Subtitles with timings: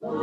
[0.00, 0.16] Welcome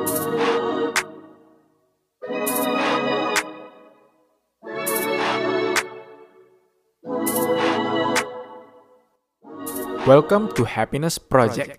[10.57, 11.77] to Happiness Project.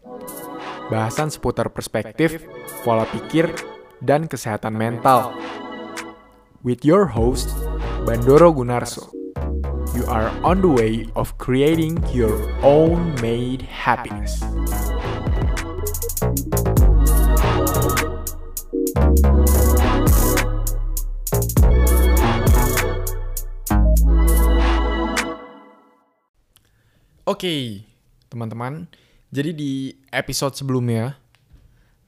[0.86, 2.46] Bahasan seputar perspektif,
[2.86, 3.50] pola pikir,
[3.98, 5.34] dan kesehatan mental.
[6.62, 7.50] With your host,
[8.06, 9.10] Bandoro Gunarso.
[9.98, 14.38] You are on the way of creating your own made happiness.
[27.38, 27.86] Oke,
[28.26, 28.90] teman-teman.
[29.30, 31.14] Jadi di episode sebelumnya,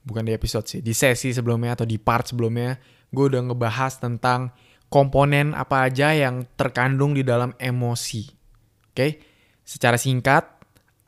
[0.03, 2.75] bukan di episode sih, di sesi sebelumnya atau di part sebelumnya,
[3.15, 4.51] gue udah ngebahas tentang
[4.91, 8.27] komponen apa aja yang terkandung di dalam emosi.
[8.91, 9.23] Oke,
[9.63, 10.51] secara singkat,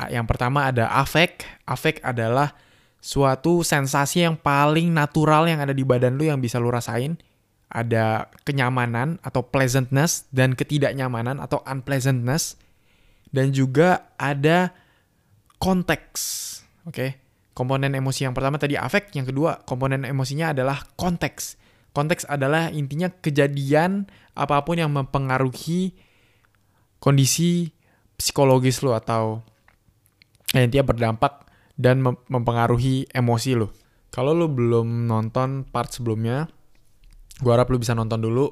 [0.08, 1.44] yang pertama ada afek.
[1.68, 2.56] Afek adalah
[3.04, 7.20] suatu sensasi yang paling natural yang ada di badan lu yang bisa lu rasain.
[7.68, 12.63] Ada kenyamanan atau pleasantness dan ketidaknyamanan atau unpleasantness.
[13.34, 14.70] Dan juga ada
[15.58, 16.22] konteks.
[16.86, 16.94] Oke.
[16.94, 17.10] Okay?
[17.54, 21.62] Komponen emosi yang pertama tadi afek, yang kedua komponen emosinya adalah konteks.
[21.94, 25.94] Konteks adalah intinya kejadian apa pun yang mempengaruhi
[26.98, 27.70] kondisi
[28.18, 29.46] psikologis lo atau
[30.50, 31.46] ya, intinya berdampak
[31.78, 33.70] dan mempengaruhi emosi lo.
[34.10, 36.50] Kalau lo belum nonton part sebelumnya,
[37.46, 38.50] gua harap lo bisa nonton dulu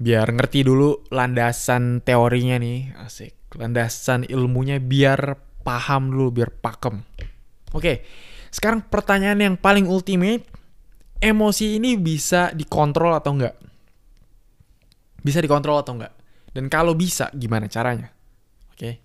[0.00, 3.35] biar ngerti dulu landasan teorinya nih, asik.
[3.54, 7.02] Landasan ilmunya biar paham dulu, biar pakem.
[7.70, 8.02] Oke,
[8.50, 10.46] sekarang pertanyaan yang paling ultimate,
[11.18, 13.54] emosi ini bisa dikontrol atau enggak?
[15.22, 16.14] Bisa dikontrol atau enggak?
[16.54, 18.08] Dan kalau bisa, gimana caranya?
[18.72, 19.02] Oke.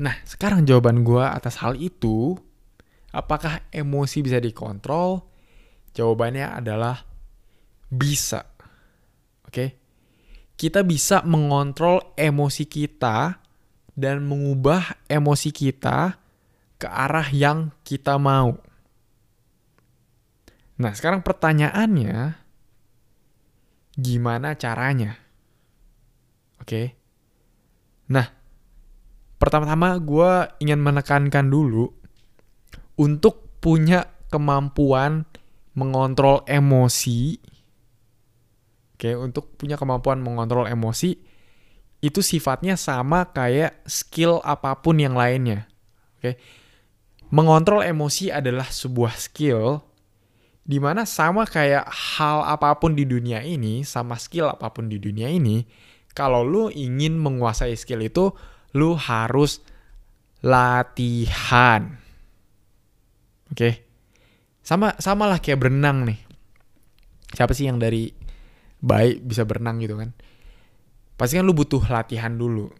[0.00, 2.38] Nah, sekarang jawaban gue atas hal itu,
[3.10, 5.26] apakah emosi bisa dikontrol?
[5.92, 7.02] Jawabannya adalah
[7.90, 8.46] bisa.
[9.44, 9.76] Oke.
[10.54, 13.40] Kita bisa mengontrol emosi kita
[13.94, 16.18] dan mengubah emosi kita
[16.80, 18.56] ke arah yang kita mau.
[20.80, 22.40] Nah, sekarang pertanyaannya,
[24.00, 25.20] gimana caranya?
[26.56, 26.96] Oke.
[28.08, 28.26] Nah,
[29.36, 30.32] pertama-tama gue
[30.64, 31.92] ingin menekankan dulu,
[32.96, 35.28] untuk punya kemampuan
[35.76, 37.36] mengontrol emosi,
[38.96, 41.16] oke, untuk punya kemampuan mengontrol emosi,
[42.00, 45.68] itu sifatnya sama kayak skill apa pun yang lainnya.
[46.16, 46.40] Oke.
[47.30, 49.84] Mengontrol emosi adalah sebuah skill
[50.64, 54.98] di mana sama kayak hal apa pun di dunia ini, sama skill apa pun di
[54.98, 55.66] dunia ini,
[56.14, 58.34] kalau lu ingin menguasai skill itu,
[58.74, 59.62] lu harus
[60.40, 62.00] latihan.
[63.50, 63.56] Oke.
[63.56, 63.74] Okay?
[64.62, 66.20] Sama sama lah kayak berenang nih.
[67.34, 68.10] Siapa sih yang dari
[68.78, 70.14] baik bisa berenang gitu kan?
[71.20, 72.72] Pasti kan lu butuh latihan dulu.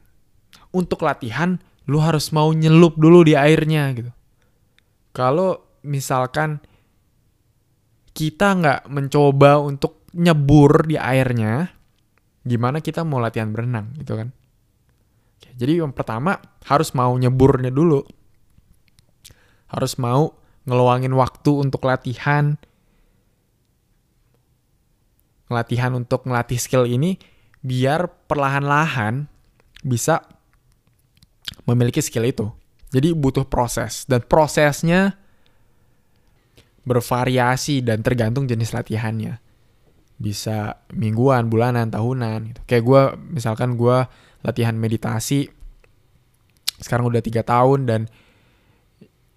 [0.72, 4.08] Untuk latihan, lu harus mau nyelup dulu di airnya gitu.
[5.12, 6.56] Kalau misalkan
[8.16, 11.68] kita nggak mencoba untuk nyebur di airnya,
[12.40, 14.32] gimana kita mau latihan berenang gitu kan?
[15.60, 18.00] Jadi yang pertama harus mau nyeburnya dulu.
[19.68, 20.32] Harus mau
[20.64, 22.56] ngeluangin waktu untuk latihan.
[25.52, 27.20] Latihan untuk ngelatih skill ini
[27.60, 29.28] biar perlahan-lahan
[29.84, 30.24] bisa
[31.68, 32.46] memiliki skill itu.
[32.90, 35.14] Jadi butuh proses dan prosesnya
[36.82, 39.38] bervariasi dan tergantung jenis latihannya
[40.20, 42.60] bisa mingguan, bulanan, tahunan gitu.
[42.66, 43.02] Kayak gue,
[43.40, 44.04] misalkan gue
[44.44, 45.48] latihan meditasi
[46.80, 48.00] sekarang udah tiga tahun dan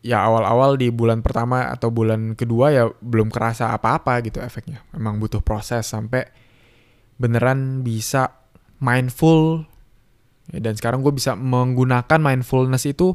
[0.04, 4.84] ya awal-awal di bulan pertama atau bulan kedua ya belum kerasa apa-apa gitu efeknya.
[4.96, 6.28] Memang butuh proses sampai
[7.18, 8.34] beneran bisa
[8.82, 9.64] mindful
[10.52, 13.14] ya, dan sekarang gue bisa menggunakan mindfulness itu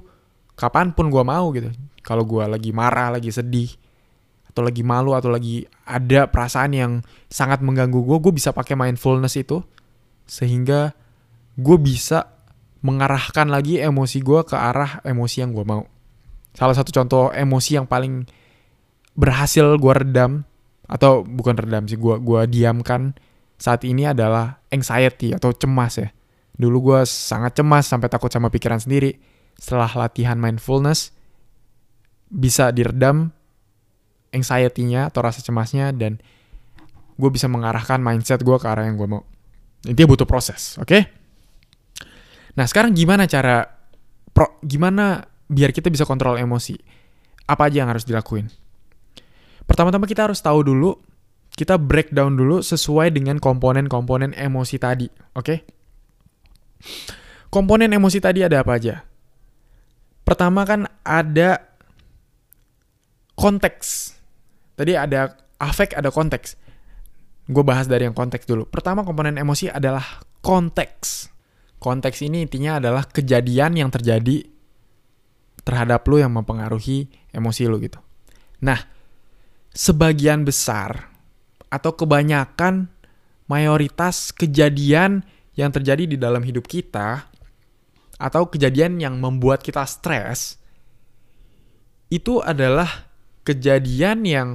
[0.59, 1.71] kapan pun gue mau gitu.
[2.03, 3.69] Kalau gue lagi marah, lagi sedih,
[4.49, 6.93] atau lagi malu atau lagi ada perasaan yang
[7.29, 9.61] sangat mengganggu gue, gue bisa pakai mindfulness itu
[10.25, 10.97] sehingga
[11.55, 12.27] gue bisa
[12.83, 15.85] mengarahkan lagi emosi gue ke arah emosi yang gue mau.
[16.55, 18.27] Salah satu contoh emosi yang paling
[19.19, 20.47] berhasil gue redam
[20.89, 23.13] atau bukan redam sih gue gua diamkan
[23.59, 26.09] saat ini adalah anxiety atau cemas ya.
[26.55, 29.19] Dulu gue sangat cemas sampai takut sama pikiran sendiri.
[29.59, 31.11] Setelah latihan mindfulness
[32.31, 33.35] bisa diredam
[34.31, 36.23] anxiety-nya atau rasa cemasnya dan
[37.19, 39.27] gue bisa mengarahkan mindset gue ke arah yang gue mau.
[39.87, 40.87] Intinya butuh proses, oke?
[40.87, 41.03] Okay?
[42.55, 43.67] Nah sekarang gimana cara,
[44.31, 46.79] pro, gimana biar kita bisa kontrol emosi?
[47.49, 48.51] Apa aja yang harus dilakuin?
[49.67, 50.95] Pertama-tama kita harus tahu dulu,
[51.59, 55.55] kita breakdown dulu sesuai dengan komponen-komponen emosi tadi, oke?
[57.51, 59.03] Komponen emosi tadi ada apa aja?
[60.23, 61.59] Pertama kan ada
[63.35, 64.15] konteks.
[64.79, 66.55] Tadi ada afek, ada konteks.
[67.51, 68.71] Gue bahas dari yang konteks dulu.
[68.71, 71.35] Pertama komponen emosi adalah konteks.
[71.83, 74.47] Konteks ini intinya adalah kejadian yang terjadi
[75.67, 77.99] terhadap lu yang mempengaruhi emosi lu gitu.
[78.63, 78.79] Nah,
[79.75, 81.08] sebagian besar
[81.69, 82.89] atau kebanyakan
[83.49, 85.25] mayoritas kejadian
[85.57, 87.29] yang terjadi di dalam hidup kita
[88.19, 90.59] atau kejadian yang membuat kita stres
[92.09, 93.09] itu adalah
[93.45, 94.49] kejadian yang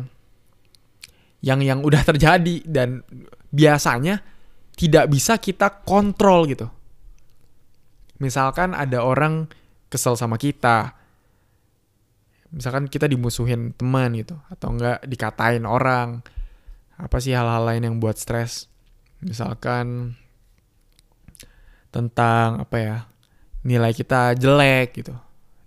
[1.44, 3.04] yang yang udah terjadi dan
[3.54, 4.22] biasanya
[4.74, 6.66] tidak bisa kita kontrol gitu.
[8.18, 9.52] Misalkan ada orang
[9.92, 10.96] kesel sama kita,
[12.50, 16.26] misalkan kita dimusuhin teman gitu, atau enggak dikatain orang,
[16.98, 18.70] apa sih hal-hal lain yang buat stres?
[19.24, 20.18] Misalkan
[21.94, 22.98] tentang apa ya
[23.64, 25.16] nilai kita jelek gitu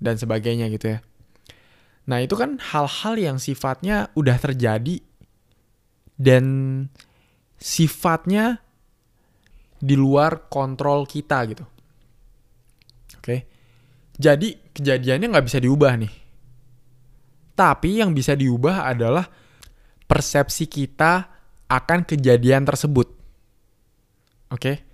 [0.02, 0.98] dan sebagainya gitu ya.
[2.06, 5.02] Nah itu kan hal-hal yang sifatnya udah terjadi
[6.16, 6.44] dan
[7.56, 8.60] sifatnya
[9.80, 11.64] di luar kontrol kita gitu.
[13.18, 13.44] Oke,
[14.16, 16.12] jadi kejadiannya nggak bisa diubah nih.
[17.56, 19.26] Tapi yang bisa diubah adalah
[20.06, 21.30] persepsi kita
[21.66, 23.10] akan kejadian tersebut.
[24.54, 24.86] Oke,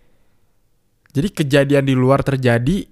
[1.13, 2.89] jadi kejadian di luar terjadi.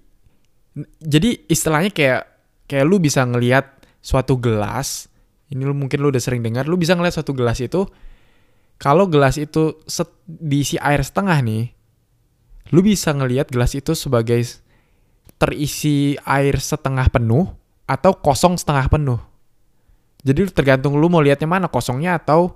[1.00, 2.22] Jadi istilahnya kayak
[2.68, 5.08] kayak lu bisa ngelihat suatu gelas.
[5.50, 6.68] Ini lu mungkin lu udah sering dengar.
[6.68, 7.88] Lu bisa ngelihat suatu gelas itu
[8.80, 11.68] kalau gelas itu set, diisi air setengah nih,
[12.72, 14.40] lu bisa ngelihat gelas itu sebagai
[15.36, 17.44] terisi air setengah penuh
[17.84, 19.20] atau kosong setengah penuh.
[20.20, 22.52] Jadi tergantung lu mau lihatnya mana, kosongnya atau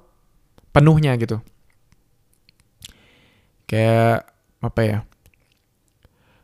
[0.74, 1.40] penuhnya gitu.
[3.64, 4.28] Kayak
[4.60, 4.98] apa ya?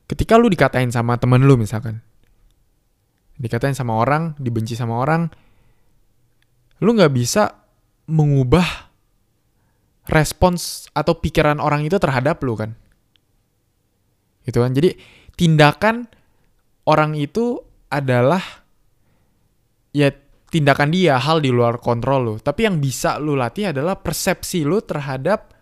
[0.09, 2.01] Ketika lu dikatain sama temen lu misalkan,
[3.37, 5.29] dikatain sama orang, dibenci sama orang,
[6.81, 7.63] lu nggak bisa
[8.09, 8.91] mengubah
[10.11, 12.75] respons atau pikiran orang itu terhadap lu kan.
[14.43, 14.73] Gitu kan.
[14.73, 14.97] Jadi
[15.37, 16.09] tindakan
[16.89, 17.63] orang itu
[17.93, 18.43] adalah
[19.95, 20.11] ya
[20.50, 22.35] tindakan dia hal di luar kontrol lu.
[22.43, 25.55] Tapi yang bisa lu latih adalah persepsi lu terhadap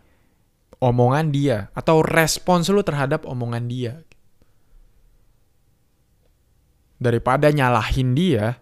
[0.81, 3.95] omongan dia atau respons lu terhadap omongan dia.
[6.99, 8.59] Daripada nyalahin dia,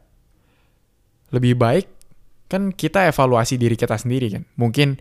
[1.32, 1.86] lebih baik
[2.46, 4.44] kan kita evaluasi diri kita sendiri kan.
[4.58, 4.98] Mungkin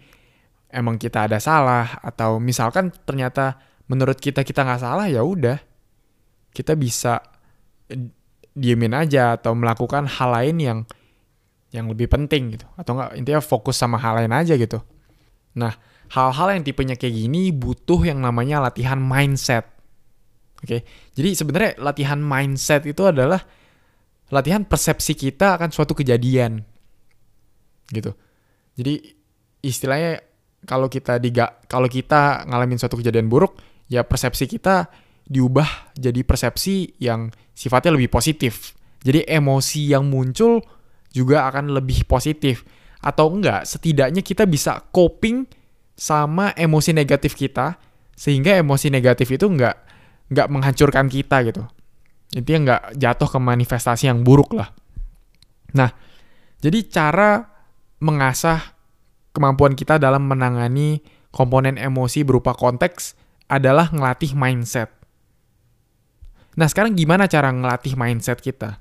[0.71, 5.57] emang kita ada salah atau misalkan ternyata menurut kita kita nggak salah ya udah
[6.55, 7.21] kita bisa
[7.91, 8.09] eh,
[8.55, 10.79] diemin aja atau melakukan hal lain yang
[11.75, 12.65] yang lebih penting gitu.
[12.79, 14.79] Atau enggak intinya fokus sama hal lain aja gitu.
[15.59, 15.75] Nah
[16.15, 19.67] hal-hal yang tipenya kayak gini butuh yang namanya latihan mindset.
[20.63, 23.43] Oke jadi sebenarnya latihan mindset itu adalah
[24.31, 26.63] latihan persepsi kita akan suatu kejadian
[27.93, 28.15] gitu.
[28.73, 29.13] Jadi
[29.61, 30.21] istilahnya
[30.65, 34.89] kalau kita diga kalau kita ngalamin suatu kejadian buruk, ya persepsi kita
[35.25, 38.73] diubah jadi persepsi yang sifatnya lebih positif.
[39.05, 40.65] Jadi emosi yang muncul
[41.15, 42.67] juga akan lebih positif
[42.99, 45.47] atau enggak setidaknya kita bisa coping
[45.95, 47.79] sama emosi negatif kita
[48.11, 49.79] sehingga emosi negatif itu enggak
[50.27, 51.63] enggak menghancurkan kita gitu.
[52.35, 54.75] Intinya enggak jatuh ke manifestasi yang buruk lah.
[55.71, 55.87] Nah,
[56.59, 57.47] jadi cara
[58.03, 58.75] mengasah
[59.31, 60.99] kemampuan kita dalam menangani
[61.31, 63.15] komponen emosi berupa konteks
[63.51, 64.91] adalah ngelatih mindset.
[66.55, 68.79] Nah sekarang gimana cara ngelatih mindset kita?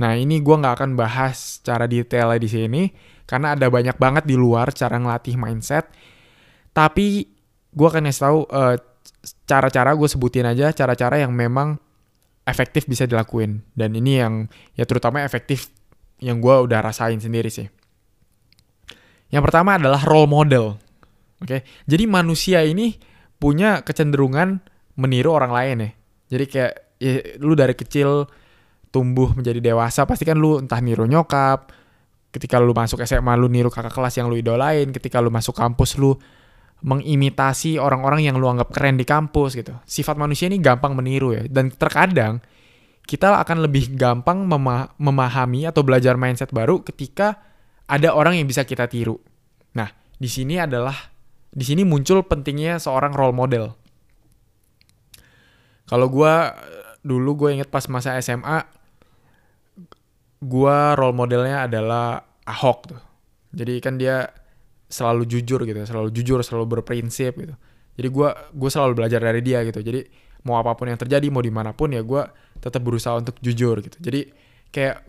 [0.00, 2.82] Nah ini gue nggak akan bahas secara detail di sini
[3.28, 5.88] karena ada banyak banget di luar cara ngelatih mindset.
[6.72, 7.28] Tapi
[7.72, 8.76] gue akan ngasih tahu uh,
[9.44, 11.76] cara-cara gue sebutin aja cara-cara yang memang
[12.42, 15.70] efektif bisa dilakuin dan ini yang ya terutama efektif
[16.18, 17.66] yang gue udah rasain sendiri sih.
[19.32, 20.76] Yang pertama adalah role model.
[21.40, 21.48] Oke.
[21.48, 21.60] Okay?
[21.88, 22.94] Jadi manusia ini
[23.40, 24.62] punya kecenderungan
[24.94, 25.90] meniru orang lain ya.
[26.36, 28.28] Jadi kayak ya, lu dari kecil
[28.92, 31.72] tumbuh menjadi dewasa pasti kan lu entah niru nyokap,
[32.30, 35.96] ketika lu masuk SMA lu niru kakak kelas yang lu idolain, ketika lu masuk kampus
[35.96, 36.14] lu
[36.82, 39.72] mengimitasi orang-orang yang lu anggap keren di kampus gitu.
[39.88, 42.42] Sifat manusia ini gampang meniru ya dan terkadang
[43.06, 47.38] kita akan lebih gampang mema memahami atau belajar mindset baru ketika
[47.86, 49.18] ada orang yang bisa kita tiru.
[49.74, 50.94] Nah, di sini adalah
[51.52, 53.64] di sini muncul pentingnya seorang role model.
[55.86, 56.34] Kalau gue
[57.04, 58.64] dulu gue inget pas masa SMA,
[60.42, 63.02] gue role modelnya adalah Ahok tuh.
[63.54, 64.26] Jadi kan dia
[64.90, 67.54] selalu jujur gitu, selalu jujur, selalu berprinsip gitu.
[67.94, 69.78] Jadi gue gue selalu belajar dari dia gitu.
[69.78, 70.02] Jadi
[70.42, 72.22] mau apa pun yang terjadi, mau di mana pun ya gue
[72.58, 73.96] tetap berusaha untuk jujur gitu.
[74.02, 74.20] Jadi
[74.74, 75.06] kayak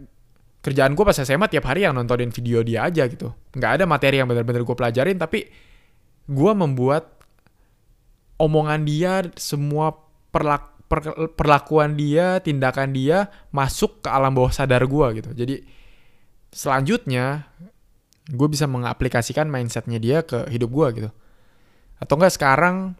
[0.63, 3.33] kerjaan gue pas SMA tiap hari yang nontonin video dia aja gitu.
[3.57, 5.49] Nggak ada materi yang benar-benar gue pelajarin, tapi
[6.29, 7.19] gue membuat
[8.37, 9.91] omongan dia, semua
[10.31, 10.72] perlak
[11.33, 15.29] perlakuan dia, tindakan dia masuk ke alam bawah sadar gue gitu.
[15.33, 15.55] Jadi
[16.53, 17.49] selanjutnya
[18.29, 21.09] gue bisa mengaplikasikan mindsetnya dia ke hidup gue gitu.
[21.97, 22.93] Atau enggak sekarang,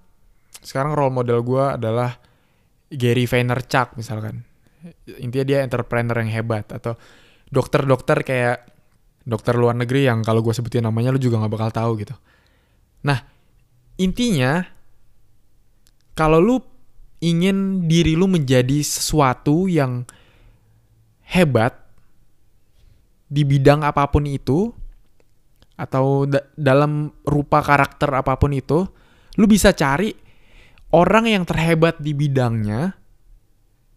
[0.63, 2.17] sekarang role model gue adalah
[2.89, 4.47] Gary Vaynerchuk misalkan.
[5.19, 6.71] Intinya dia entrepreneur yang hebat.
[6.71, 6.97] Atau
[7.47, 8.57] dokter-dokter kayak
[9.23, 12.15] dokter luar negeri yang kalau gue sebutin namanya lu juga gak bakal tahu gitu.
[13.07, 13.19] Nah,
[13.99, 14.63] intinya
[16.15, 16.59] kalau lu
[17.23, 20.03] ingin diri lu menjadi sesuatu yang
[21.23, 21.79] hebat
[23.31, 24.75] di bidang apa pun itu
[25.79, 28.85] atau da dalam rupa karakter apa pun itu,
[29.39, 30.13] lu bisa cari
[30.93, 32.93] orang yang terhebat di bidangnya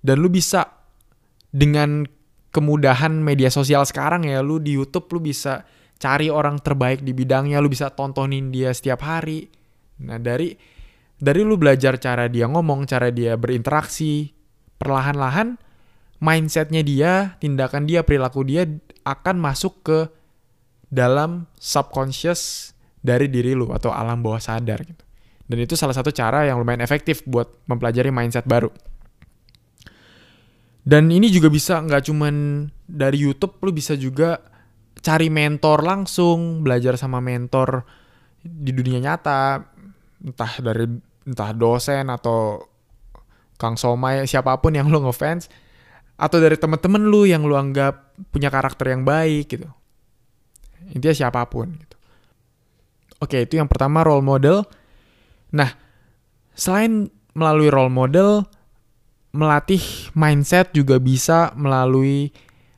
[0.01, 0.65] dan lu bisa
[1.53, 2.09] dengan
[2.55, 5.69] kemudahan media sosial sekarang ya, lu di YouTube lu bisa
[6.01, 9.53] cari orang terbaik di bidangnya, lu bisa tontonin dia setiap hari.
[10.01, 10.57] Nah, dari
[11.17, 14.37] dari lu belajar cara dia ngomong, cara dia berinteraksi,
[14.77, 15.57] perlahan-lahan
[16.21, 18.69] mindsetnya dia, tindakan dia, perilaku dia
[19.05, 19.99] akan masuk ke
[20.89, 25.05] dalam subconscious dari diri lu atau alam bawah sadar gitu.
[25.47, 28.71] Dan itu salah satu cara yang lumayan efektif buat mempelajari mindset baru.
[30.87, 34.39] Dan ini juga bisa nggak cuman dari YouTube, lu bisa juga
[35.03, 37.87] cari mentor langsung, belajar sama mentor
[38.43, 39.75] di dunia nyata,
[40.27, 40.91] entah dari
[41.23, 42.67] entah dosen atau
[43.57, 45.49] Kang Somai siapa pun yang lu ngefans
[46.19, 49.69] atau dari temen-temen lu yang lu anggap punya karakter yang baik gitu.
[50.93, 51.97] Intinya siapa pun gitu.
[53.23, 54.67] Oke itu yang pertama role model.
[55.55, 55.73] Nah
[56.53, 58.45] selain melalui role model
[59.37, 59.81] melatih
[60.17, 62.33] mindset juga bisa melalui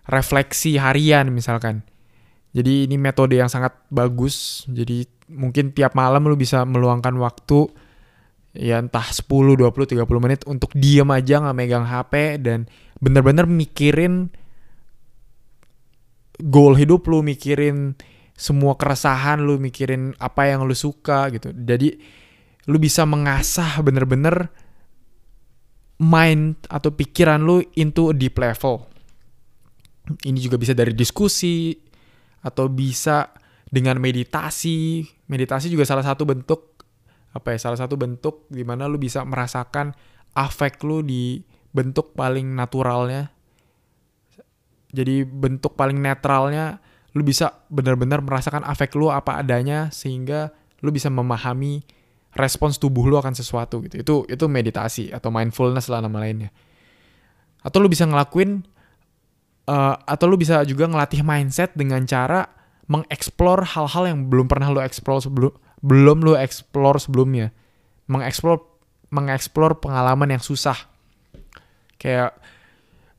[0.06, 1.86] refleksi harian misalkan.
[2.54, 4.66] Jadi ini metode yang sangat bagus.
[4.66, 7.68] Jadi mungkin tiap malam lu bisa meluangkan waktu
[8.56, 12.66] ya entah 10, 20, 30 menit untuk diem aja nggak megang HP dan
[12.98, 14.32] bener-bener mikirin
[16.42, 17.98] goal hidup lu, mikirin
[18.38, 21.50] semua keresahan lu, mikirin apa yang lu suka gitu.
[21.50, 21.98] Jadi
[22.70, 24.50] lu bisa mengasah bener-bener
[25.98, 28.86] mind atau pikiran lu into a deep level.
[30.24, 31.74] Ini juga bisa dari diskusi
[32.38, 33.28] atau bisa
[33.68, 35.04] dengan meditasi.
[35.28, 36.80] Meditasi juga salah satu bentuk
[37.28, 39.92] apa ya salah satu bentuk di mana lu bisa merasakan
[40.32, 43.30] afek lu di bentuk paling naturalnya.
[44.88, 46.80] Jadi bentuk paling netralnya
[47.12, 51.84] lu bisa benar-benar merasakan afek lu apa adanya sehingga lu bisa memahami
[52.36, 54.00] respons tubuh lu akan sesuatu gitu.
[54.00, 56.48] Itu itu meditasi atau mindfulness lah nama lainnya.
[57.60, 58.64] Atau lu bisa ngelakuin
[59.68, 62.57] uh, atau lu bisa juga ngelatih mindset dengan cara
[62.88, 65.52] mengeksplor hal-hal yang belum pernah lu explore sebelum
[65.84, 67.54] belum lu explore sebelumnya.
[68.08, 68.64] Mengeksplor
[69.12, 70.76] mengeksplor pengalaman yang susah.
[72.00, 72.36] Kayak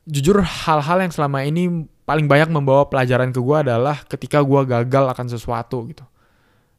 [0.09, 5.05] jujur hal-hal yang selama ini paling banyak membawa pelajaran ke gue adalah ketika gue gagal
[5.13, 6.01] akan sesuatu gitu.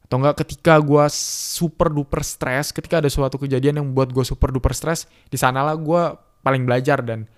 [0.03, 4.51] Atau enggak ketika gue super duper stres, ketika ada suatu kejadian yang membuat gue super
[4.51, 6.03] duper stres, di sanalah gue
[6.43, 7.31] paling belajar dan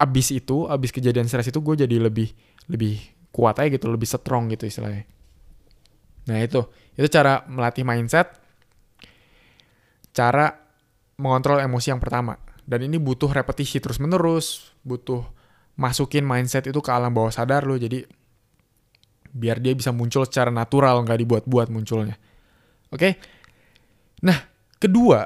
[0.00, 2.32] abis itu, abis kejadian stres itu gue jadi lebih
[2.72, 5.06] lebih kuat aja gitu, lebih strong gitu istilahnya.
[6.28, 6.62] Nah itu,
[6.94, 8.36] itu cara melatih mindset,
[10.14, 10.52] cara
[11.18, 12.36] mengontrol emosi yang pertama.
[12.66, 15.26] Dan ini butuh repetisi terus-menerus, butuh
[15.74, 18.06] masukin mindset itu ke alam bawah sadar lo, jadi
[19.30, 22.18] biar dia bisa muncul secara natural, nggak dibuat-buat munculnya.
[22.90, 23.18] Oke?
[24.26, 24.38] Nah,
[24.76, 25.24] kedua,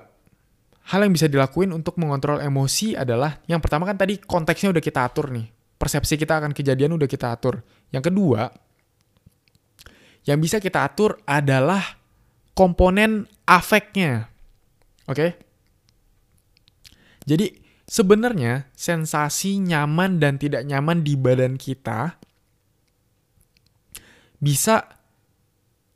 [0.92, 5.04] hal yang bisa dilakuin untuk mengontrol emosi adalah, yang pertama kan tadi konteksnya udah kita
[5.04, 5.48] atur nih.
[5.74, 7.64] Persepsi kita akan kejadian udah kita atur.
[7.94, 8.50] Yang kedua,
[10.26, 12.02] yang bisa kita atur adalah
[12.58, 14.26] komponen afeknya.
[15.06, 15.38] Oke?
[17.22, 17.54] Jadi
[17.86, 22.18] sebenarnya sensasi nyaman dan tidak nyaman di badan kita
[24.42, 24.82] bisa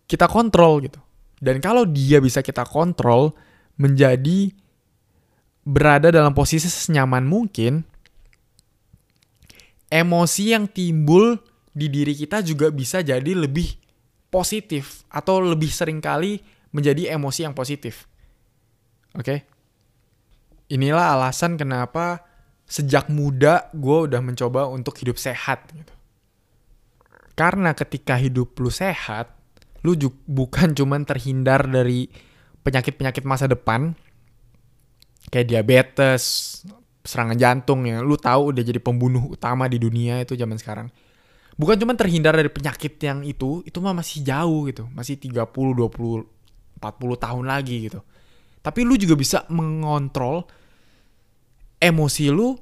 [0.06, 1.02] kita kontrol gitu.
[1.38, 3.34] Dan kalau dia bisa kita kontrol
[3.74, 4.54] menjadi
[5.66, 7.84] berada dalam posisi senyaman mungkin,
[9.92, 11.38] emosi yang timbul
[11.78, 13.78] di diri kita juga bisa jadi lebih
[14.28, 16.42] positif atau lebih sering kali
[16.74, 18.10] menjadi emosi yang positif.
[19.14, 19.22] Oke.
[19.22, 19.38] Okay?
[20.74, 22.26] Inilah alasan kenapa
[22.68, 25.94] sejak muda gue udah mencoba untuk hidup sehat gitu.
[27.32, 29.32] Karena ketika hidup lu sehat,
[29.86, 32.10] lu ju- bukan cuman terhindar dari
[32.66, 33.96] penyakit-penyakit masa depan
[35.32, 36.24] kayak diabetes,
[37.06, 38.04] serangan jantung ya.
[38.04, 40.92] Lu tahu udah jadi pembunuh utama di dunia itu zaman sekarang.
[41.58, 44.86] Bukan cuman terhindar dari penyakit yang itu, itu mah masih jauh gitu.
[44.94, 45.42] Masih 30,
[45.74, 46.22] 20,
[46.78, 48.00] 40 tahun lagi gitu.
[48.62, 50.46] Tapi lu juga bisa mengontrol
[51.82, 52.54] emosi lu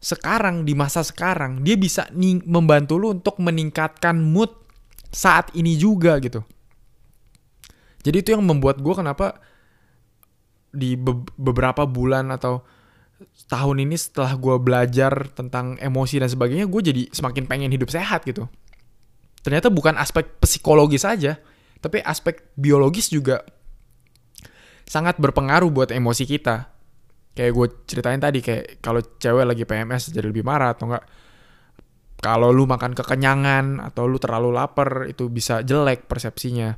[0.00, 1.60] sekarang di masa sekarang.
[1.60, 2.08] Dia bisa
[2.48, 4.48] membantu lu untuk meningkatkan mood
[5.12, 6.40] saat ini juga gitu.
[8.00, 9.36] Jadi itu yang membuat gue kenapa
[10.72, 12.64] di be- beberapa bulan atau
[13.48, 18.26] tahun ini setelah gue belajar tentang emosi dan sebagainya, gue jadi semakin pengen hidup sehat
[18.28, 18.44] gitu.
[19.40, 21.38] Ternyata bukan aspek psikologis saja,
[21.78, 23.46] tapi aspek biologis juga
[24.84, 26.68] sangat berpengaruh buat emosi kita.
[27.36, 31.04] Kayak gue ceritain tadi, kayak kalau cewek lagi PMS jadi lebih marah atau enggak.
[32.16, 36.74] Kalau lu makan kekenyangan atau lu terlalu lapar, itu bisa jelek persepsinya.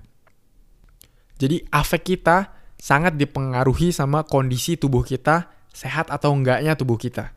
[1.38, 7.32] Jadi afek kita sangat dipengaruhi sama kondisi tubuh kita sehat atau enggaknya tubuh kita.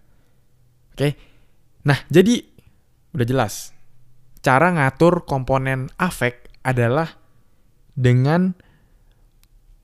[0.95, 1.15] Oke.
[1.87, 2.45] Nah, jadi
[3.15, 3.75] udah jelas.
[4.41, 7.17] Cara ngatur komponen afek adalah
[7.93, 8.53] dengan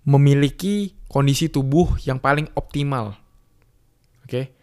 [0.08, 3.20] memiliki kondisi tubuh yang paling optimal.
[4.24, 4.56] Oke.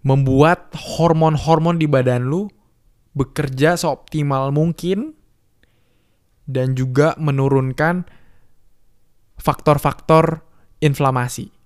[0.00, 2.48] Membuat hormon-hormon di badan lu
[3.12, 5.18] bekerja seoptimal mungkin
[6.46, 8.06] dan juga menurunkan
[9.36, 10.46] faktor-faktor
[10.80, 11.59] inflamasi.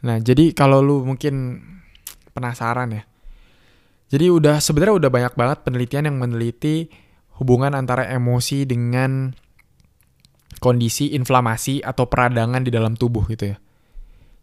[0.00, 1.60] Nah, jadi kalau lu mungkin
[2.32, 3.02] penasaran ya.
[4.10, 6.90] Jadi udah sebenarnya udah banyak banget penelitian yang meneliti
[7.38, 9.30] hubungan antara emosi dengan
[10.60, 13.56] kondisi inflamasi atau peradangan di dalam tubuh gitu ya.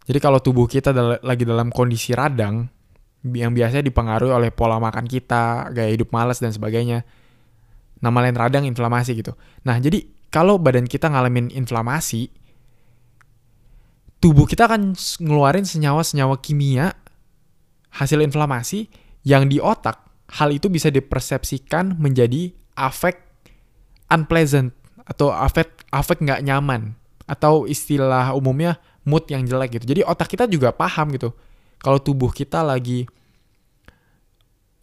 [0.08, 2.64] Jadi kalau tubuh kita dal- lagi dalam kondisi radang
[3.28, 7.04] yang biasanya dipengaruhi oleh pola makan kita, gaya hidup malas dan sebagainya.
[8.00, 9.36] Nama lain radang inflamasi gitu.
[9.68, 12.30] Nah, jadi kalau badan kita ngalamin inflamasi,
[14.18, 16.94] tubuh kita akan ngeluarin senyawa-senyawa kimia
[17.94, 18.90] hasil inflamasi
[19.22, 23.24] yang di otak hal itu bisa dipersepsikan menjadi afek
[24.12, 24.74] unpleasant
[25.08, 29.96] atau afek afek nggak nyaman atau istilah umumnya mood yang jelek gitu.
[29.96, 31.32] Jadi otak kita juga paham gitu.
[31.80, 33.08] Kalau tubuh kita lagi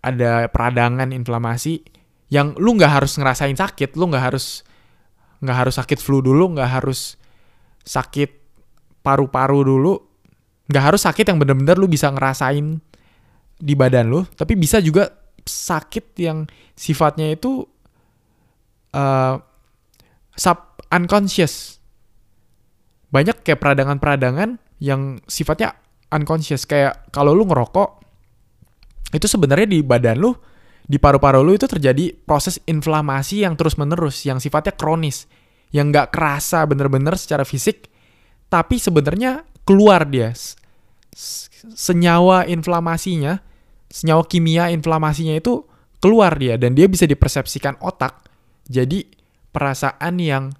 [0.06, 1.82] ada peradangan inflamasi
[2.30, 4.65] yang lu nggak harus ngerasain sakit, lu nggak harus
[5.41, 7.17] nggak harus sakit flu dulu, nggak harus
[7.86, 8.44] sakit
[9.05, 9.93] paru-paru dulu,
[10.65, 12.81] nggak harus sakit yang bener-bener lu bisa ngerasain
[13.61, 15.13] di badan lu, tapi bisa juga
[15.45, 17.61] sakit yang sifatnya itu
[18.97, 19.37] uh,
[20.33, 21.77] sub unconscious.
[23.13, 25.77] Banyak kayak peradangan-peradangan yang sifatnya
[26.11, 28.03] unconscious kayak kalau lu ngerokok
[29.15, 30.35] itu sebenarnya di badan lu
[30.85, 35.25] di paru-paru lu itu terjadi proses inflamasi yang terus-menerus yang sifatnya kronis
[35.73, 37.89] yang nggak kerasa bener-bener secara fisik
[38.55, 40.31] tapi sebenarnya keluar dia.
[41.75, 43.43] Senyawa inflamasinya
[43.91, 45.63] senyawa kimia inflamasinya itu
[46.03, 48.27] keluar dia dan dia bisa dipersepsikan otak.
[48.67, 49.07] Jadi
[49.55, 50.51] perasaan yang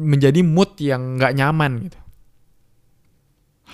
[0.00, 2.00] menjadi mood yang nggak nyaman gitu.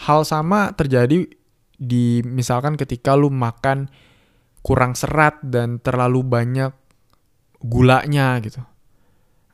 [0.07, 1.31] Hal sama terjadi
[1.77, 3.87] di misalkan ketika lu makan
[4.67, 6.75] kurang serat dan terlalu banyak
[7.63, 8.61] gulanya gitu.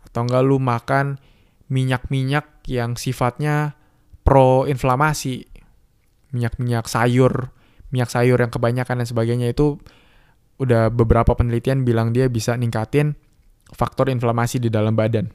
[0.09, 1.20] Atau enggak lu makan
[1.73, 3.81] minyak-minyak yang sifatnya
[4.21, 5.49] pro inflamasi.
[6.37, 7.49] Minyak-minyak sayur,
[7.89, 9.81] minyak sayur yang kebanyakan dan sebagainya itu
[10.61, 13.17] udah beberapa penelitian bilang dia bisa ningkatin
[13.73, 15.33] faktor inflamasi di dalam badan.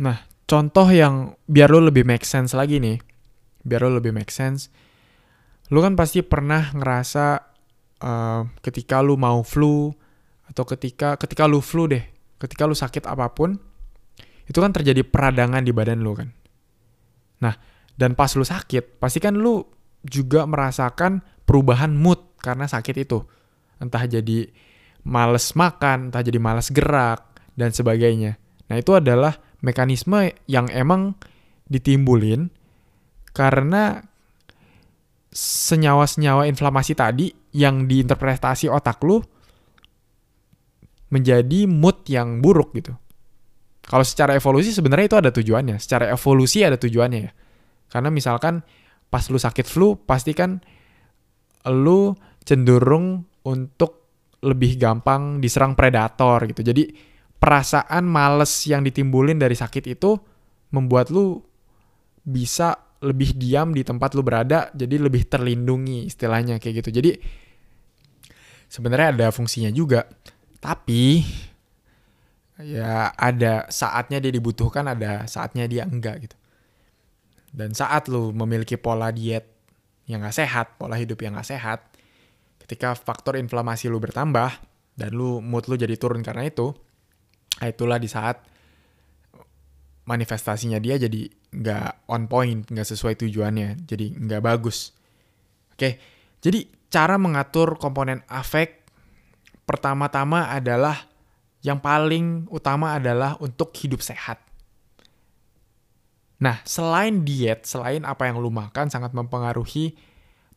[0.00, 2.98] Nah, contoh yang biar lu lebih make sense lagi nih,
[3.62, 4.72] biar lu lebih make sense,
[5.72, 7.26] lu kan pasti pernah ngerasa
[8.02, 9.92] uh, ketika lu mau flu
[10.48, 12.02] atau ketika ketika lu flu deh,
[12.36, 13.71] ketika lu sakit apa pun,
[14.46, 16.28] itu kan terjadi peradangan di badan lu kan.
[17.42, 17.54] Nah,
[17.98, 19.62] dan pas lu sakit, pasti kan lu
[20.02, 23.22] juga merasakan perubahan mood karena sakit itu.
[23.78, 24.50] Entah jadi
[25.06, 28.38] males makan, entah jadi males gerak, dan sebagainya.
[28.70, 31.14] Nah, itu adalah mekanisme yang emang
[31.68, 32.50] ditimbulin
[33.32, 34.02] karena
[35.32, 39.24] senyawa-senyawa inflamasi tadi yang diinterpretasi otak lu
[41.12, 42.96] menjadi mood yang buruk gitu.
[43.92, 45.76] Kalau secara evolusi sebenarnya itu ada tujuannya.
[45.76, 47.32] Secara evolusi ada tujuannya ya.
[47.92, 48.64] Karena misalkan
[49.12, 50.64] pas lu sakit flu, pasti kan
[51.68, 56.64] lu cenderung untuk lebih gampang diserang predator gitu.
[56.64, 56.88] Jadi
[57.36, 60.16] perasaan males yang ditimbulin dari sakit itu
[60.72, 61.44] membuat lu
[62.24, 66.96] bisa lebih diam di tempat lu berada, jadi lebih terlindungi istilahnya kayak gitu.
[66.96, 67.10] Jadi
[68.72, 70.08] sebenarnya ada fungsinya juga.
[70.64, 71.20] Tapi
[72.62, 76.36] ya ada saatnya dia dibutuhkan, ada saatnya dia enggak gitu.
[77.52, 79.44] Dan saat lu memiliki pola diet
[80.08, 81.84] yang gak sehat, pola hidup yang gak sehat,
[82.64, 84.50] ketika faktor inflamasi lu bertambah
[84.96, 86.72] dan lu mood lu jadi turun karena itu,
[87.60, 88.40] nah itulah di saat
[90.02, 94.90] manifestasinya dia jadi nggak on point, nggak sesuai tujuannya, jadi nggak bagus.
[95.76, 96.00] Oke,
[96.42, 98.82] jadi cara mengatur komponen afek
[99.62, 101.11] pertama-tama adalah
[101.62, 104.42] yang paling utama adalah untuk hidup sehat.
[106.42, 109.94] Nah, selain diet, selain apa yang lu makan sangat mempengaruhi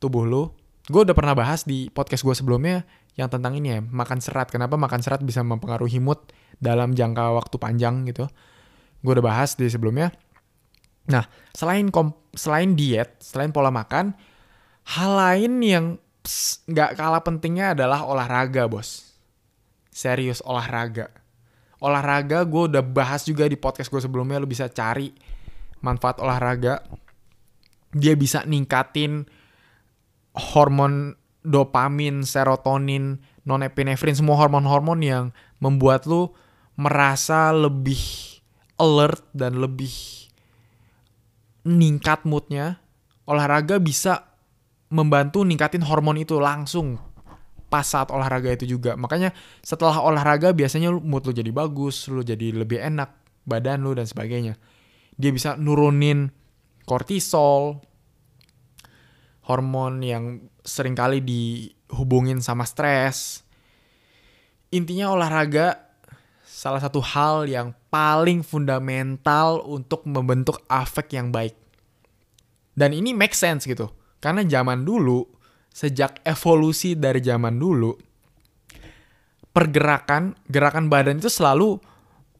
[0.01, 0.49] tubuh lu.
[0.89, 2.81] Gue udah pernah bahas di podcast gue sebelumnya
[3.13, 4.49] yang tentang ini ya, makan serat.
[4.49, 6.19] Kenapa makan serat bisa mempengaruhi mood
[6.57, 8.25] dalam jangka waktu panjang gitu.
[9.05, 10.09] Gue udah bahas di sebelumnya.
[11.05, 14.17] Nah, selain kom selain diet, selain pola makan,
[14.97, 15.85] hal lain yang
[16.65, 19.04] nggak kalah pentingnya adalah olahraga, bos.
[19.95, 21.07] Serius olahraga.
[21.79, 25.15] Olahraga gue udah bahas juga di podcast gue sebelumnya, lo bisa cari
[25.79, 26.83] manfaat olahraga.
[27.95, 29.23] Dia bisa ningkatin
[30.35, 31.15] hormon
[31.47, 35.25] dopamin, serotonin, nonepinefrin, semua hormon-hormon yang
[35.63, 36.35] membuat lu
[36.75, 38.01] merasa lebih
[38.75, 39.95] alert dan lebih
[41.63, 42.83] ningkat moodnya.
[43.23, 44.27] Olahraga bisa
[44.91, 46.99] membantu ningkatin hormon itu langsung
[47.75, 48.95] pas saat olahraga itu juga.
[48.95, 53.11] Makanya setelah olahraga biasanya mood lu jadi bagus, lu jadi lebih enak
[53.43, 54.55] badan lu dan sebagainya
[55.15, 56.31] dia bisa nurunin
[56.83, 57.79] kortisol,
[59.47, 60.23] hormon yang
[60.61, 63.41] sering kali dihubungin sama stres.
[64.75, 65.87] Intinya olahraga
[66.43, 71.55] salah satu hal yang paling fundamental untuk membentuk afek yang baik.
[72.75, 73.87] Dan ini make sense gitu.
[74.19, 75.23] Karena zaman dulu,
[75.75, 77.91] sejak evolusi dari zaman dulu,
[79.51, 81.83] pergerakan, gerakan badan itu selalu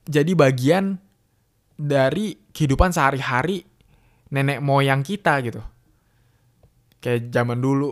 [0.08, 0.96] jadi bagian
[1.76, 3.68] dari kehidupan sehari-hari
[4.32, 5.60] nenek moyang kita gitu.
[7.04, 7.92] Kayak zaman dulu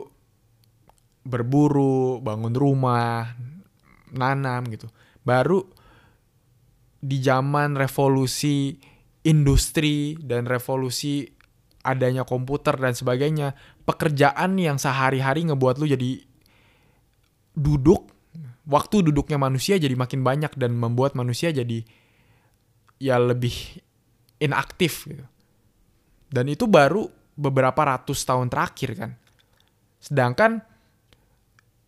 [1.28, 3.36] berburu, bangun rumah,
[4.16, 4.88] nanam gitu.
[5.28, 5.68] Baru
[7.04, 8.80] di zaman revolusi
[9.28, 11.28] industri dan revolusi
[11.84, 16.24] adanya komputer dan sebagainya, pekerjaan yang sehari-hari ngebuat lu jadi
[17.54, 18.10] duduk,
[18.66, 21.84] waktu duduknya manusia jadi makin banyak dan membuat manusia jadi
[23.04, 23.84] ya lebih
[24.40, 25.28] inaktif gitu.
[26.34, 27.06] Dan itu baru
[27.38, 29.12] beberapa ratus tahun terakhir kan.
[30.02, 30.64] Sedangkan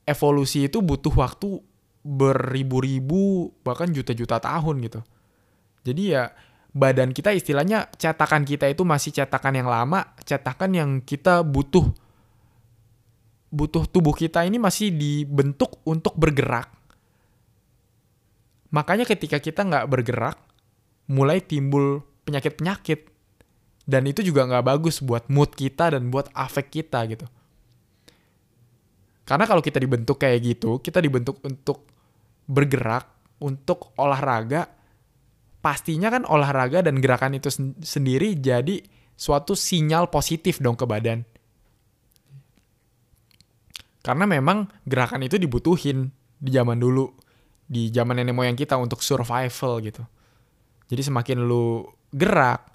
[0.05, 1.58] evolusi itu butuh waktu
[2.05, 5.01] beribu-ribu bahkan juta-juta tahun gitu.
[5.81, 6.29] Jadi ya
[6.75, 11.88] badan kita istilahnya cetakan kita itu masih cetakan yang lama, cetakan yang kita butuh
[13.55, 16.67] butuh tubuh kita ini masih dibentuk untuk bergerak.
[18.75, 20.35] Makanya ketika kita nggak bergerak,
[21.07, 23.15] mulai timbul penyakit-penyakit.
[23.85, 27.23] Dan itu juga nggak bagus buat mood kita dan buat afek kita gitu.
[29.23, 31.88] Karena kalau kita dibentuk kayak gitu, kita dibentuk untuk
[32.49, 33.07] bergerak,
[33.39, 34.67] untuk olahraga,
[35.65, 38.86] pastinya kan olahraga dan gerakan itu sen sendiri jadi
[39.17, 41.25] suatu sinyal positif dong ke badan.
[44.06, 47.10] Karena memang gerakan itu dibutuhin di zaman dulu,
[47.65, 50.06] di zaman nenek moyang kita untuk survival gitu.
[50.86, 51.82] Jadi semakin lu
[52.13, 52.69] gerak,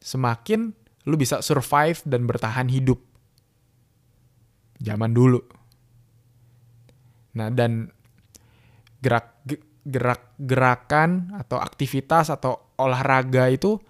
[0.00, 0.72] semakin
[1.04, 2.96] lu bisa survive dan bertahan hidup.
[4.80, 5.44] Zaman dulu.
[7.36, 7.92] Nah, dan
[9.04, 9.44] gerak
[10.38, 13.82] gerakan atau aktivitas atau olahraga itu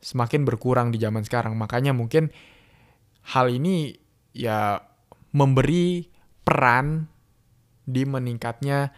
[0.00, 1.56] semakin berkurang di zaman sekarang.
[1.56, 2.28] Makanya mungkin
[3.32, 3.96] hal ini
[4.36, 4.80] ya
[5.32, 6.08] memberi
[6.44, 7.08] peran
[7.84, 8.92] di meningkatnya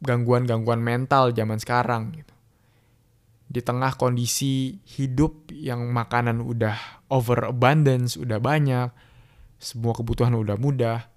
[0.00, 2.34] gangguan-gangguan mental zaman sekarang gitu
[3.50, 8.94] di tengah kondisi hidup yang makanan udah over abundance, udah banyak,
[9.58, 11.10] semua kebutuhan udah mudah,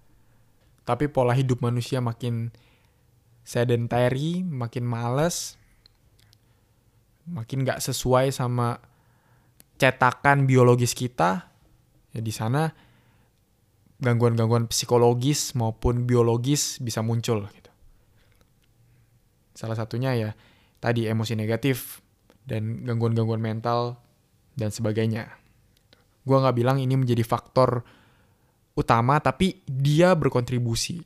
[0.82, 2.50] tapi pola hidup manusia makin
[3.44, 5.60] sedentary, makin males,
[7.28, 8.80] makin gak sesuai sama
[9.80, 11.52] cetakan biologis kita,
[12.16, 12.72] ya di sana
[14.00, 17.72] gangguan-gangguan psikologis maupun biologis bisa muncul gitu.
[19.56, 20.30] Salah satunya ya
[20.80, 22.04] tadi emosi negatif,
[22.44, 23.98] dan gangguan-gangguan mental
[24.54, 25.32] dan sebagainya.
[26.24, 27.84] Gue nggak bilang ini menjadi faktor
[28.76, 31.00] utama, tapi dia berkontribusi.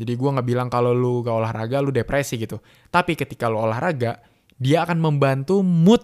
[0.00, 2.56] Jadi gue nggak bilang kalau lu gak olahraga lu depresi gitu.
[2.88, 4.24] Tapi ketika lu olahraga,
[4.56, 6.00] dia akan membantu mood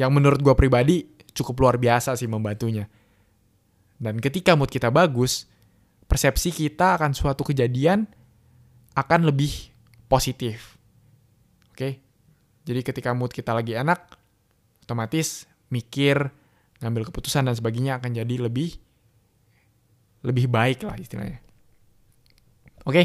[0.00, 1.04] yang menurut gue pribadi
[1.36, 2.88] cukup luar biasa sih membantunya.
[4.00, 5.44] Dan ketika mood kita bagus,
[6.08, 8.08] persepsi kita akan suatu kejadian
[8.96, 9.52] akan lebih
[10.08, 10.80] positif.
[11.68, 12.00] Oke.
[12.64, 14.16] Jadi ketika mood kita lagi enak,
[14.88, 16.32] otomatis mikir,
[16.80, 18.72] ngambil keputusan dan sebagainya akan jadi lebih
[20.24, 21.45] lebih baik lah istilahnya.
[22.86, 23.02] Oke.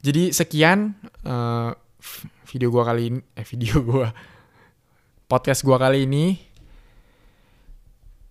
[0.00, 0.96] Jadi sekian
[1.28, 1.70] uh,
[2.48, 4.08] video gua kali ini eh video gua
[5.28, 6.40] podcast gua kali ini.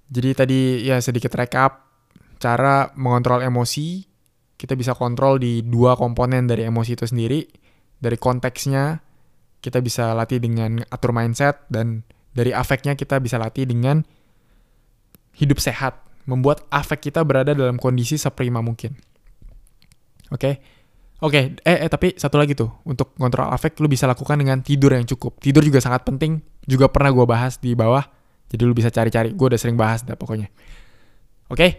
[0.10, 1.86] Jadi tadi ya sedikit recap
[2.41, 4.01] cara mengontrol emosi.
[4.56, 7.43] Kita bisa kontrol di dua komponen dari emosi itu sendiri.
[7.99, 8.97] Dari konteksnya
[9.60, 14.06] kita bisa latih dengan atur mindset dan dari afeknya kita bisa latih dengan
[15.36, 15.99] hidup sehat,
[16.30, 18.95] membuat afek kita berada dalam kondisi seprima mungkin.
[20.31, 20.39] Oke.
[20.39, 20.55] Okay?
[21.23, 24.59] Oke, okay, eh, eh tapi satu lagi tuh, untuk kontrol afek lu bisa lakukan dengan
[24.59, 25.39] tidur yang cukup.
[25.39, 28.03] Tidur juga sangat penting, juga pernah gue bahas di bawah,
[28.51, 29.31] jadi lu bisa cari-cari.
[29.31, 30.51] Gue udah sering bahas dah pokoknya.
[31.47, 31.71] Oke, okay?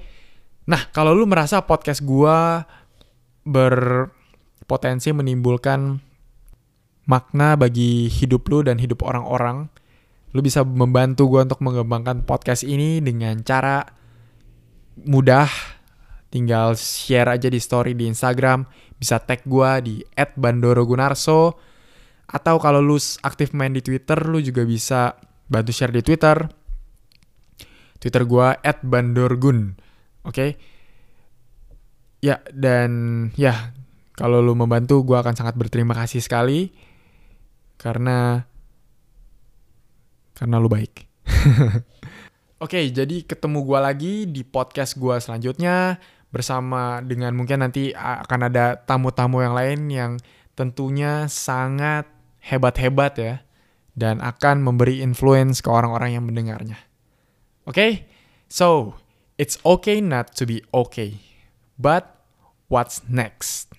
[0.64, 2.38] nah kalau lu merasa podcast gue
[3.44, 6.00] berpotensi menimbulkan
[7.04, 9.68] makna bagi hidup lu dan hidup orang-orang,
[10.32, 13.84] lu bisa membantu gue untuk mengembangkan podcast ini dengan cara
[15.04, 15.75] mudah,
[16.36, 18.68] tinggal share aja di story di Instagram,
[19.00, 21.56] bisa tag gue di @bandorogunarso
[22.28, 25.16] atau kalau lu aktif main di Twitter, lu juga bisa
[25.48, 26.44] bantu share di Twitter.
[27.96, 28.48] Twitter gue
[28.84, 29.80] @bandorgun.
[30.28, 30.36] Oke.
[30.36, 30.50] Okay?
[32.20, 32.90] Ya, dan
[33.40, 33.72] ya,
[34.12, 36.74] kalau lu membantu, gue akan sangat berterima kasih sekali
[37.80, 38.44] karena
[40.36, 41.06] karena lu baik.
[42.56, 46.00] Oke, okay, jadi ketemu gue lagi di podcast gue selanjutnya
[46.34, 50.12] bersama dengan mungkin nanti akan ada tamu-tamu yang lain yang
[50.56, 52.08] tentunya sangat
[52.40, 53.34] hebat-hebat ya
[53.96, 56.78] dan akan memberi influence ke orang-orang yang mendengarnya.
[57.66, 57.92] Oke, okay?
[58.46, 58.96] so
[59.36, 61.20] it's okay not to be okay,
[61.76, 62.24] but
[62.72, 63.75] what's next?